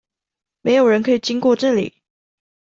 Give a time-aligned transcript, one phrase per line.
[0.63, 1.93] 沒有人可以經過這裡！